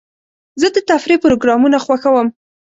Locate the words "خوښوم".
1.85-2.27